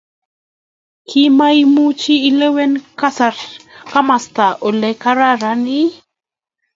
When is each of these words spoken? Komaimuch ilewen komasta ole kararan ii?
Komaimuch 1.09 2.03
ilewen 2.29 2.73
komasta 3.91 4.45
ole 4.67 4.89
kararan 5.03 5.61
ii? 5.81 5.89